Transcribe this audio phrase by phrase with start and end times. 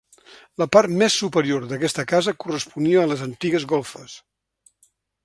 [0.61, 4.17] La part més superior d'aquesta casa corresponia a les antigues golfes.